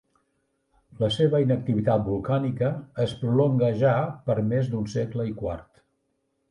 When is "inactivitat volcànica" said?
1.43-2.71